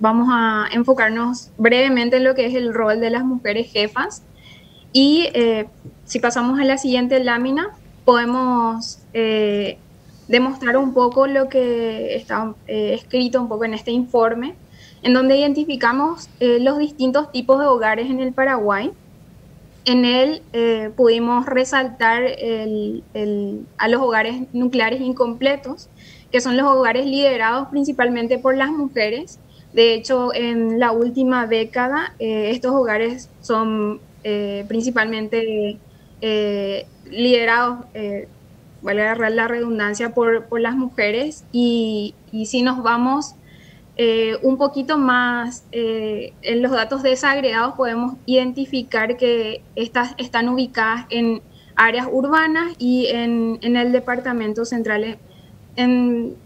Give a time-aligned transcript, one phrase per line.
[0.00, 4.22] vamos a enfocarnos brevemente en lo que es el rol de las mujeres jefas.
[4.92, 5.28] Y
[6.04, 7.70] si pasamos a la siguiente lámina,
[8.04, 9.00] podemos
[10.28, 14.54] demostrar un poco lo que está escrito un poco en este informe,
[15.02, 18.92] en donde identificamos los distintos tipos de hogares en el Paraguay
[19.88, 25.88] en él eh, pudimos resaltar a los hogares nucleares incompletos,
[26.30, 29.38] que son los hogares liderados principalmente por las mujeres.
[29.78, 35.78] De hecho, en la última década, eh, estos hogares son eh, principalmente
[37.04, 37.86] liderados,
[38.82, 41.44] vale la redundancia, por, las mujeres.
[41.52, 43.36] Y, y si nos vamos
[44.00, 51.06] eh, un poquito más eh, en los datos desagregados podemos identificar que estas están ubicadas
[51.10, 51.42] en
[51.74, 55.18] áreas urbanas y en, el departamento central.
[55.74, 56.36] En,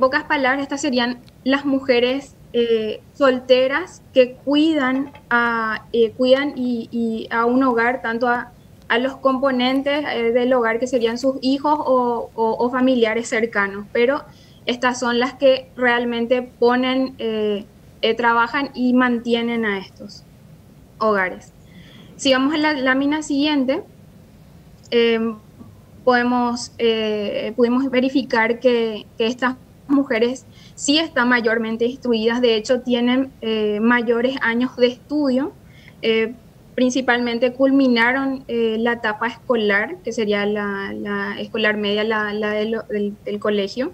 [0.00, 7.62] pocas palabras, estas serían las mujeres eh, solteras que cuidan a, cuidan y, a un
[7.62, 8.52] hogar, tanto a,
[9.00, 14.22] los componentes del hogar que serían sus hijos o, familiares cercanos, pero
[14.66, 17.64] estas son las que realmente ponen, eh,
[18.02, 20.24] eh, trabajan y mantienen a estos
[20.98, 21.52] hogares.
[22.16, 23.82] Si vamos a la lámina siguiente,
[24.90, 25.36] em,
[26.04, 29.56] podemos, eh, pudimos verificar que, estas
[29.88, 33.32] mujeres sí están mayormente instruidas, de hecho tienen
[33.80, 35.52] mayores años de estudio,
[36.74, 43.92] principalmente culminaron la etapa escolar, que sería la, escolar media, la, del colegio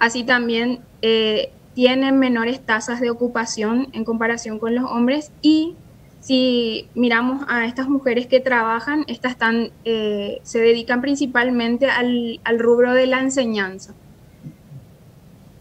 [0.00, 5.76] Así también eh, tienen menores tasas de ocupación en comparación con los hombres y
[6.20, 9.36] si miramos a estas mujeres que trabajan, estas
[9.84, 13.94] eh, se dedican principalmente al, rubro de la enseñanza.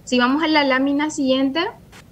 [0.10, 1.60] Si vamos a la lámina siguiente,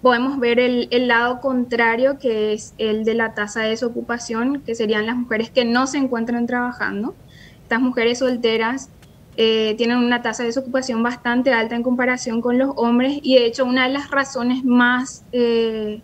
[0.03, 5.07] podemos ver el, lado contrario, que es el de la tasa de desocupación, que serían
[5.07, 7.15] las mujeres que no se encuentran trabajando.
[7.63, 8.91] Estas mujeres solteras
[9.35, 13.47] eh, tienen una tasa de desocupación bastante alta en comparación con los hombres y de
[13.47, 15.99] hecho una de las razones más, eh,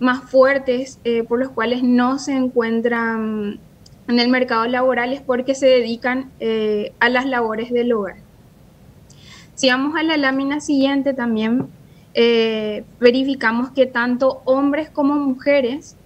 [0.00, 3.60] más fuertes eh, por las cuales no se encuentran
[4.08, 6.30] en el mercado laboral es porque se dedican
[7.00, 8.16] a las labores del hogar.
[9.54, 11.68] Si vamos a la lámina siguiente también
[13.00, 15.96] verificamos que tanto hombres como mujeres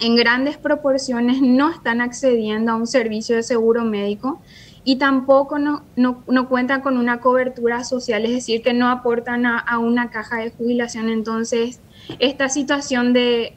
[0.00, 4.40] en grandes proporciones no están accediendo a un servicio de seguro médico
[4.84, 9.78] y tampoco no, no, cuentan con una cobertura social, es decir, que no aportan a,
[9.78, 11.08] una caja de jubilación.
[11.08, 11.80] Entonces,
[12.18, 13.54] esta situación de,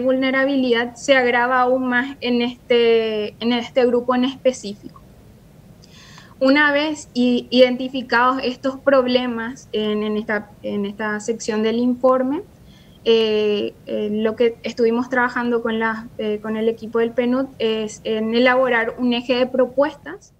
[0.00, 4.99] vulnerabilidad se agrava aún más en este, en este grupo en específico.
[6.40, 12.42] Una vez identificados estos problemas en, esta, sección del informe,
[13.04, 18.00] eh, eh, lo que estuvimos trabajando con, la, eh, con el equipo del PNUD es
[18.04, 20.32] en elaborar un eje de propuestas